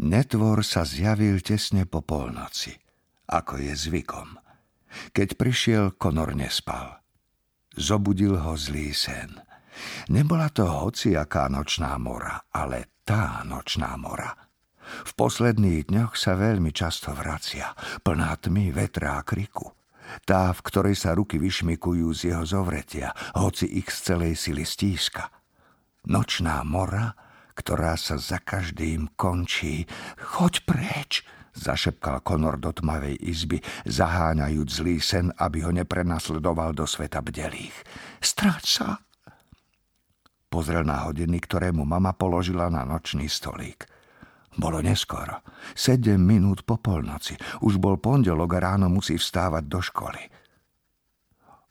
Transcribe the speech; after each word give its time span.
Netvor 0.00 0.64
sa 0.64 0.88
zjavil 0.88 1.44
tesne 1.44 1.84
po 1.84 2.00
polnoci, 2.00 2.72
ako 3.28 3.60
je 3.60 3.76
zvykom. 3.76 4.32
Keď 5.12 5.28
prišiel, 5.36 5.84
Konor 6.00 6.32
nespal. 6.32 7.04
Zobudil 7.76 8.40
ho 8.40 8.56
zlý 8.56 8.96
sen. 8.96 9.36
Nebola 10.08 10.48
to 10.48 10.64
hociaká 10.64 11.52
nočná 11.52 12.00
mora, 12.00 12.48
ale 12.48 13.04
tá 13.04 13.44
nočná 13.44 13.92
mora. 14.00 14.32
V 15.04 15.12
posledných 15.14 15.92
dňoch 15.92 16.16
sa 16.16 16.32
veľmi 16.32 16.72
často 16.72 17.12
vracia, 17.12 17.76
plná 18.00 18.40
tmy, 18.40 18.72
vetra 18.72 19.20
a 19.20 19.22
kriku. 19.22 19.68
Tá, 20.24 20.50
v 20.50 20.64
ktorej 20.64 20.96
sa 20.96 21.12
ruky 21.12 21.36
vyšmikujú 21.36 22.08
z 22.16 22.20
jeho 22.34 22.44
zovretia, 22.48 23.12
hoci 23.36 23.68
ich 23.68 23.92
z 23.92 24.16
celej 24.16 24.34
sily 24.34 24.64
stíska. 24.64 25.28
Nočná 26.08 26.64
mora, 26.64 27.14
ktorá 27.54 27.94
sa 27.98 28.16
za 28.20 28.38
každým 28.42 29.14
končí. 29.18 29.86
Choď 30.18 30.54
preč, 30.66 31.26
zašepkal 31.54 32.22
Konor 32.22 32.56
do 32.56 32.70
tmavej 32.70 33.18
izby, 33.20 33.58
zaháňajúc 33.86 34.68
zlý 34.70 34.96
sen, 35.02 35.30
aby 35.36 35.66
ho 35.66 35.72
neprenasledoval 35.74 36.74
do 36.74 36.86
sveta 36.86 37.20
bdelých. 37.20 37.74
Stráť 38.22 38.64
sa! 38.66 38.88
Pozrel 40.50 40.82
na 40.82 41.06
hodiny, 41.06 41.38
ktoré 41.38 41.70
mu 41.70 41.86
mama 41.86 42.10
položila 42.10 42.66
na 42.66 42.82
nočný 42.82 43.30
stolík. 43.30 43.86
Bolo 44.58 44.82
neskoro. 44.82 45.46
Sedem 45.78 46.18
minút 46.18 46.66
po 46.66 46.74
polnoci. 46.74 47.38
Už 47.62 47.78
bol 47.78 48.02
pondelok 48.02 48.58
a 48.58 48.74
ráno 48.74 48.90
musí 48.90 49.14
vstávať 49.14 49.64
do 49.70 49.78
školy. 49.78 50.22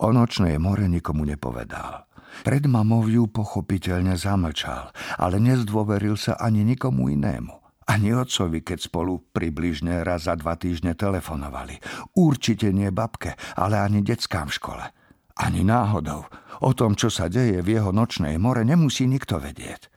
O 0.00 0.08
nočnej 0.08 0.56
more 0.56 0.88
nikomu 0.88 1.28
nepovedal. 1.28 2.08
Pred 2.40 2.64
mamou 2.64 3.04
ju 3.04 3.28
pochopiteľne 3.28 4.16
zamlčal, 4.16 4.96
ale 5.20 5.36
nezdôveril 5.36 6.16
sa 6.16 6.40
ani 6.40 6.64
nikomu 6.64 7.12
inému. 7.12 7.52
Ani 7.90 8.14
otcovi, 8.14 8.62
keď 8.62 8.86
spolu 8.86 9.18
približne 9.34 10.06
raz 10.06 10.30
za 10.30 10.38
dva 10.38 10.54
týždne 10.54 10.94
telefonovali. 10.94 11.82
Určite 12.14 12.70
nie 12.70 12.88
babke, 12.94 13.34
ale 13.58 13.82
ani 13.82 14.00
deckám 14.00 14.46
v 14.48 14.56
škole. 14.56 14.84
Ani 15.36 15.66
náhodou. 15.66 16.22
O 16.62 16.70
tom, 16.70 16.94
čo 16.94 17.10
sa 17.10 17.26
deje 17.26 17.60
v 17.60 17.68
jeho 17.76 17.90
nočnej 17.90 18.38
more, 18.38 18.62
nemusí 18.62 19.10
nikto 19.10 19.42
vedieť. 19.42 19.90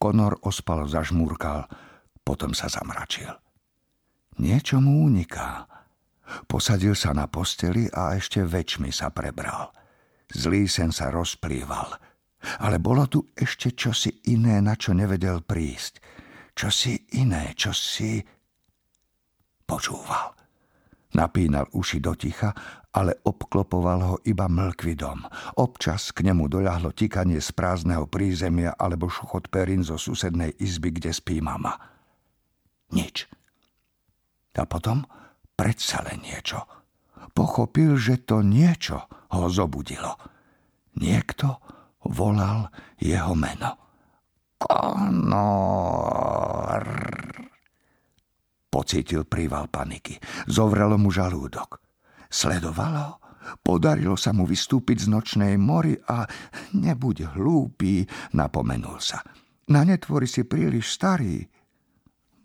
Konor 0.00 0.40
ospalo 0.40 0.88
zažmúrkal, 0.88 1.68
potom 2.24 2.56
sa 2.56 2.72
zamračil. 2.72 3.30
Niečo 4.40 4.80
mu 4.80 5.04
uniká. 5.04 5.68
Posadil 6.48 6.96
sa 6.96 7.12
na 7.12 7.28
posteli 7.28 7.88
a 7.92 8.16
ešte 8.16 8.40
väčšmi 8.42 8.90
sa 8.90 9.12
prebral. 9.12 9.70
Zlý 10.32 10.66
sen 10.66 10.90
sa 10.90 11.12
rozplýval. 11.12 12.00
Ale 12.60 12.76
bolo 12.76 13.08
tu 13.08 13.24
ešte 13.32 13.72
čosi 13.72 14.28
iné, 14.28 14.60
na 14.60 14.76
čo 14.76 14.92
nevedel 14.92 15.40
prísť. 15.44 16.00
Čosi 16.52 17.16
iné, 17.16 17.56
čosi... 17.56 18.20
Počúval. 19.64 20.36
Napínal 21.14 21.70
uši 21.72 22.02
do 22.02 22.12
ticha, 22.18 22.52
ale 22.94 23.22
obklopoval 23.22 24.00
ho 24.02 24.16
iba 24.26 24.50
mlkvý 24.50 24.94
dom. 24.98 25.24
Občas 25.56 26.10
k 26.10 26.26
nemu 26.26 26.50
doľahlo 26.50 26.94
tikanie 26.94 27.40
z 27.40 27.50
prázdneho 27.54 28.06
prízemia 28.06 28.74
alebo 28.76 29.10
šuchot 29.10 29.48
perín 29.48 29.82
zo 29.82 29.98
susednej 29.98 30.54
izby, 30.58 30.94
kde 30.94 31.10
spí 31.14 31.38
mama. 31.42 31.74
Nič. 32.94 33.26
A 34.54 34.62
potom 34.66 35.02
predsa 35.54 36.02
len 36.06 36.22
niečo. 36.22 36.66
Pochopil, 37.34 37.98
že 37.98 38.22
to 38.22 38.42
niečo 38.42 39.10
ho 39.10 39.46
zobudilo. 39.50 40.14
Niekto 40.98 41.58
volal 42.14 42.70
jeho 43.00 43.34
meno. 43.34 43.78
Konor. 44.60 46.04
Pocítil 48.70 49.26
príval 49.26 49.66
paniky. 49.70 50.18
Zovrelo 50.46 50.98
mu 50.98 51.10
žalúdok. 51.10 51.82
Sledovalo 52.30 53.24
Podarilo 53.60 54.16
sa 54.16 54.32
mu 54.32 54.48
vystúpiť 54.48 55.04
z 55.04 55.06
nočnej 55.12 55.54
mory 55.60 56.00
a 56.08 56.24
nebuď 56.72 57.36
hlúpy, 57.36 58.08
napomenul 58.32 58.98
sa. 59.00 59.20
Na 59.68 59.84
netvory 59.84 60.28
si 60.28 60.44
príliš 60.44 60.96
starý. 60.96 61.44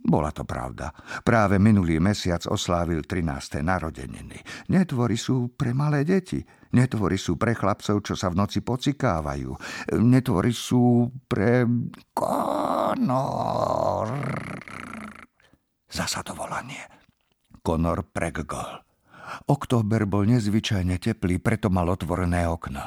Bola 0.09 0.33
to 0.33 0.41
pravda. 0.41 0.89
Práve 1.21 1.61
minulý 1.61 2.01
mesiac 2.01 2.41
oslávil 2.49 3.05
13. 3.05 3.61
narodeniny. 3.61 4.41
Netvory 4.73 5.13
sú 5.13 5.53
pre 5.53 5.77
malé 5.77 6.01
deti. 6.01 6.41
Netvory 6.73 7.13
sú 7.13 7.37
pre 7.37 7.53
chlapcov, 7.53 8.01
čo 8.01 8.17
sa 8.17 8.33
v 8.33 8.41
noci 8.41 8.65
pocikávajú. 8.65 9.53
Netvory 10.01 10.49
sú 10.49 11.13
pre... 11.29 11.61
Konor. 12.17 14.09
Zasa 15.85 16.25
to 16.25 16.33
volanie. 16.33 16.81
Konor 17.61 18.09
pregol. 18.09 18.81
Október 19.45 20.09
bol 20.09 20.25
nezvyčajne 20.25 20.97
teplý, 20.97 21.37
preto 21.37 21.69
mal 21.69 21.85
otvorené 21.85 22.49
okno. 22.49 22.81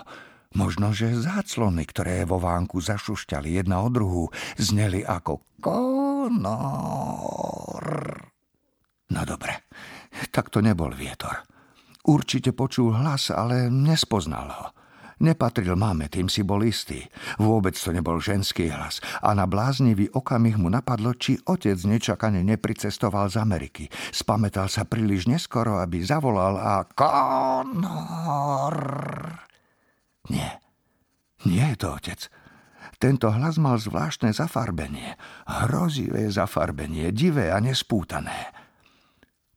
Možno, 0.59 0.91
že 0.91 1.15
záclony, 1.15 1.87
ktoré 1.87 2.27
vo 2.27 2.43
vánku 2.43 2.83
zašušťali 2.83 3.63
jedna 3.63 3.87
o 3.87 3.89
druhú, 3.89 4.27
zneli 4.59 5.07
ako 5.07 5.39
konor. 6.23 7.87
No 9.11 9.21
dobre, 9.27 9.67
tak 10.31 10.55
to 10.55 10.63
nebol 10.63 10.95
vietor. 10.95 11.43
Určite 12.07 12.55
počul 12.55 12.95
hlas, 12.95 13.31
ale 13.35 13.67
nespoznal 13.71 14.49
ho. 14.51 14.67
Nepatril 15.23 15.79
máme, 15.79 16.11
tým 16.11 16.27
si 16.27 16.43
bol 16.43 16.67
istý. 16.67 17.07
Vôbec 17.39 17.79
to 17.79 17.95
nebol 17.95 18.19
ženský 18.19 18.75
hlas 18.75 18.99
a 19.23 19.31
na 19.39 19.47
bláznivý 19.47 20.11
okamih 20.11 20.59
mu 20.59 20.67
napadlo, 20.67 21.15
či 21.15 21.39
otec 21.47 21.79
nečakane 21.79 22.43
nepricestoval 22.43 23.31
z 23.31 23.39
Ameriky. 23.39 23.87
Spametal 24.11 24.67
sa 24.67 24.83
príliš 24.83 25.31
neskoro, 25.31 25.79
aby 25.79 26.03
zavolal 26.03 26.59
a 26.59 26.83
Konor. 26.91 28.75
Nie, 30.27 30.59
nie 31.47 31.71
je 31.71 31.77
to 31.79 31.95
otec. 31.95 32.42
Tento 33.03 33.35
hlas 33.35 33.59
mal 33.59 33.83
zvláštne 33.83 34.31
zafarbenie. 34.31 35.19
Hrozivé 35.51 36.31
zafarbenie, 36.31 37.11
divé 37.11 37.51
a 37.51 37.59
nespútané. 37.59 38.55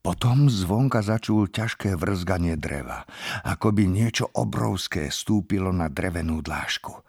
Potom 0.01 0.49
zvonka 0.49 1.05
začul 1.05 1.53
ťažké 1.53 1.93
vrzganie 1.93 2.57
dreva, 2.57 3.05
ako 3.45 3.69
by 3.69 3.85
niečo 3.85 4.33
obrovské 4.33 5.13
stúpilo 5.13 5.69
na 5.69 5.93
drevenú 5.93 6.41
dlážku. 6.41 7.05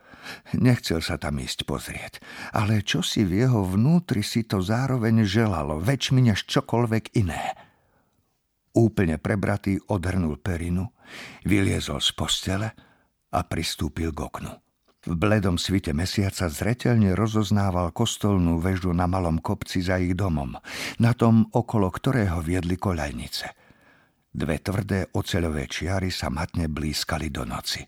Nechcel 0.60 1.00
sa 1.00 1.16
tam 1.16 1.40
ísť 1.40 1.64
pozrieť, 1.64 2.20
ale 2.52 2.84
čo 2.84 3.00
si 3.00 3.24
v 3.24 3.48
jeho 3.48 3.64
vnútri 3.64 4.20
si 4.20 4.44
to 4.44 4.60
zároveň 4.60 5.24
želalo, 5.24 5.80
väčšmi 5.80 6.20
než 6.20 6.44
čokoľvek 6.44 7.16
iné. 7.16 7.56
Úplne 8.76 9.16
prebratý 9.16 9.80
odhrnul 9.88 10.36
perinu, 10.36 10.92
vyliezol 11.48 12.04
z 12.04 12.10
postele 12.12 12.68
a 13.32 13.40
pristúpil 13.40 14.12
k 14.12 14.20
oknu. 14.20 14.65
V 15.06 15.14
bledom 15.14 15.54
svite 15.54 15.94
mesiaca 15.94 16.50
zretelne 16.50 17.14
rozoznával 17.14 17.94
kostolnú 17.94 18.58
väžu 18.58 18.90
na 18.90 19.06
malom 19.06 19.38
kopci 19.38 19.78
za 19.78 20.02
ich 20.02 20.18
domom, 20.18 20.58
na 20.98 21.14
tom, 21.14 21.46
okolo 21.54 21.94
ktorého 21.94 22.42
viedli 22.42 22.74
koľajnice. 22.74 23.46
Dve 24.34 24.58
tvrdé 24.58 25.06
oceľové 25.14 25.70
čiary 25.70 26.10
sa 26.10 26.26
matne 26.26 26.66
blízkali 26.66 27.30
do 27.30 27.46
noci. 27.46 27.86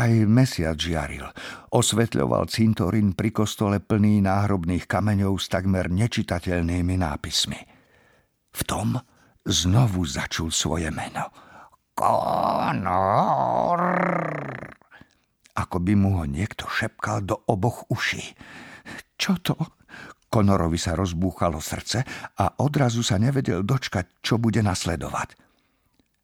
Aj 0.00 0.08
mesiac 0.24 0.80
žiaril. 0.80 1.28
Osvetľoval 1.76 2.48
cintorín 2.48 3.12
pri 3.12 3.36
kostole 3.36 3.76
plný 3.76 4.24
náhrobných 4.24 4.88
kameňov 4.88 5.36
s 5.36 5.52
takmer 5.52 5.92
nečitateľnými 5.92 6.96
nápismi. 6.96 7.60
V 8.56 8.60
tom 8.64 8.96
znovu 9.44 10.08
začul 10.08 10.48
svoje 10.48 10.88
meno. 10.88 11.28
Konor 11.92 13.80
ako 15.56 15.80
by 15.80 15.94
mu 15.96 16.20
ho 16.20 16.24
niekto 16.28 16.68
šepkal 16.68 17.24
do 17.24 17.40
oboch 17.48 17.88
uší. 17.88 18.36
Čo 19.16 19.40
to? 19.40 19.56
Konorovi 20.28 20.76
sa 20.76 20.92
rozbúchalo 20.92 21.64
srdce 21.64 22.04
a 22.36 22.60
odrazu 22.60 23.00
sa 23.00 23.16
nevedel 23.16 23.64
dočkať, 23.64 24.20
čo 24.20 24.36
bude 24.36 24.60
nasledovať. 24.60 25.38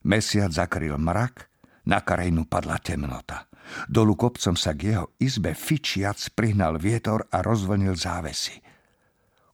Mesiac 0.04 0.52
zakryl 0.52 1.00
mrak, 1.00 1.48
na 1.88 2.02
krajinu 2.02 2.46
padla 2.46 2.78
temnota. 2.78 3.50
Dolu 3.88 4.18
kopcom 4.18 4.58
sa 4.58 4.74
k 4.74 4.94
jeho 4.94 5.06
izbe 5.22 5.54
fičiac 5.54 6.18
prihnal 6.34 6.76
vietor 6.76 7.26
a 7.30 7.40
rozvlnil 7.40 7.94
závesy. 7.94 8.58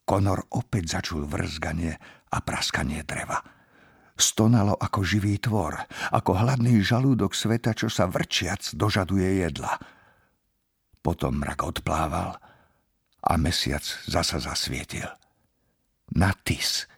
Konor 0.08 0.48
opäť 0.56 0.98
začul 0.98 1.28
vrzganie 1.28 1.92
a 2.32 2.38
praskanie 2.40 3.04
dreva. 3.04 3.57
Stonalo 4.18 4.74
ako 4.74 5.06
živý 5.06 5.38
tvor, 5.38 5.78
ako 6.10 6.42
hladný 6.42 6.82
žalúdok 6.82 7.38
sveta, 7.38 7.70
čo 7.70 7.86
sa 7.86 8.10
vrčiac 8.10 8.74
dožaduje 8.74 9.46
jedla. 9.46 9.78
Potom 10.98 11.38
mrak 11.38 11.62
odplával 11.62 12.34
a 13.22 13.32
mesiac 13.38 13.86
zasa 14.10 14.42
zasvietil. 14.42 15.06
Na 16.18 16.34
tis, 16.34 16.90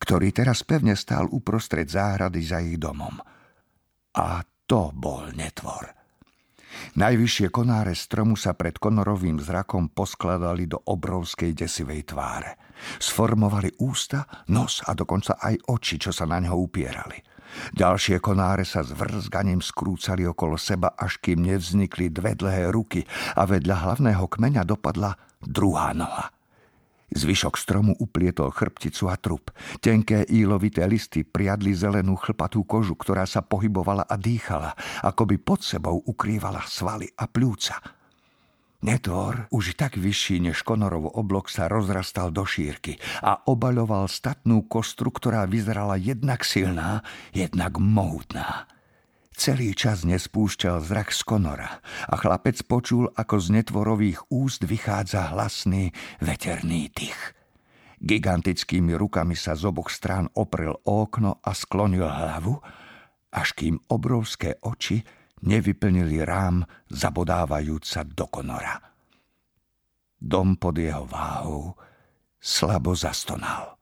ktorý 0.00 0.32
teraz 0.32 0.64
pevne 0.64 0.96
stál 0.96 1.28
uprostred 1.28 1.92
záhrady 1.92 2.40
za 2.40 2.64
ich 2.64 2.80
domom. 2.80 3.20
A 4.16 4.40
to 4.64 4.96
bol 4.96 5.28
netvor. 5.36 5.92
Najvyššie 6.96 7.48
konáre 7.52 7.96
stromu 7.96 8.34
sa 8.38 8.56
pred 8.56 8.76
konorovým 8.76 9.40
zrakom 9.42 9.92
poskladali 9.92 10.68
do 10.68 10.80
obrovskej 10.84 11.52
desivej 11.52 12.08
tváre– 12.12 12.56
Sformovali 12.98 13.80
ústa, 13.82 14.28
nos 14.52 14.84
a 14.84 14.92
dokonca 14.92 15.40
aj 15.40 15.54
oči, 15.72 15.96
čo 15.96 16.12
sa 16.12 16.28
na 16.28 16.40
ňo 16.44 16.54
upierali. 16.56 17.18
Ďalšie 17.72 18.20
konáre 18.20 18.68
sa 18.68 18.84
s 18.84 18.92
vrzganím 18.92 19.64
skrúcali 19.64 20.28
okolo 20.28 20.60
seba, 20.60 20.92
až 20.92 21.16
kým 21.24 21.40
nevznikli 21.40 22.12
dve 22.12 22.36
dlhé 22.36 22.68
ruky 22.68 23.08
a 23.32 23.48
vedľa 23.48 23.76
hlavného 23.86 24.24
kmeňa 24.28 24.62
dopadla 24.68 25.16
druhá 25.40 25.96
noha. 25.96 26.35
Zvyšok 27.06 27.54
stromu 27.54 27.94
uplietol 28.02 28.50
chrbticu 28.50 29.06
a 29.06 29.14
trup. 29.14 29.54
Tenké 29.78 30.26
ílovité 30.26 30.82
listy 30.90 31.22
priadli 31.22 31.70
zelenú 31.70 32.18
chlpatú 32.18 32.66
kožu, 32.66 32.98
ktorá 32.98 33.22
sa 33.30 33.46
pohybovala 33.46 34.02
a 34.10 34.18
dýchala, 34.18 34.74
ako 35.06 35.22
by 35.30 35.36
pod 35.38 35.62
sebou 35.62 36.02
ukrývala 36.02 36.66
svaly 36.66 37.06
a 37.14 37.30
pľúca. 37.30 37.78
Netvor, 38.86 39.48
už 39.50 39.74
tak 39.74 39.96
vyšší 39.96 40.50
než 40.50 40.60
Konorovo 40.60 41.08
oblok, 41.08 41.48
sa 41.48 41.66
rozrastal 41.66 42.28
do 42.28 42.44
šírky 42.44 43.00
a 43.24 43.40
obaľoval 43.48 44.06
statnú 44.06 44.68
kostru, 44.68 45.08
ktorá 45.10 45.48
vyzerala 45.48 45.96
jednak 45.96 46.44
silná, 46.44 47.00
jednak 47.32 47.80
mohutná. 47.80 48.68
Celý 49.36 49.76
čas 49.76 50.08
nespúšťal 50.08 50.80
zrak 50.80 51.12
z 51.12 51.20
konora 51.20 51.84
a 52.08 52.14
chlapec 52.16 52.56
počul, 52.64 53.12
ako 53.12 53.36
z 53.36 53.60
netvorových 53.60 54.32
úst 54.32 54.64
vychádza 54.64 55.36
hlasný 55.36 55.92
veterný 56.24 56.88
dých. 56.88 57.36
Gigantickými 58.00 58.96
rukami 58.96 59.36
sa 59.36 59.52
z 59.52 59.68
oboch 59.68 59.92
strán 59.92 60.32
oprel 60.40 60.72
okno 60.88 61.44
a 61.44 61.52
sklonil 61.52 62.08
hlavu, 62.08 62.56
až 63.28 63.52
kým 63.52 63.76
obrovské 63.92 64.56
oči 64.64 65.04
nevyplnili 65.44 66.24
rám 66.24 66.64
zabodávajúca 66.88 68.08
do 68.08 68.32
konora. 68.32 68.80
Dom 70.16 70.56
pod 70.56 70.80
jeho 70.80 71.04
váhou 71.04 71.76
slabo 72.40 72.96
zastonal. 72.96 73.75